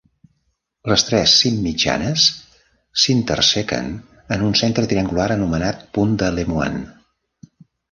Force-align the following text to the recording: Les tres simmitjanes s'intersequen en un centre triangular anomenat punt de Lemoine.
Les 0.91 1.01
tres 1.09 1.35
simmitjanes 1.41 2.23
s'intersequen 3.03 3.93
en 4.37 4.49
un 4.49 4.57
centre 4.65 4.89
triangular 4.95 5.31
anomenat 5.39 5.87
punt 5.99 6.19
de 6.25 6.35
Lemoine. 6.41 6.85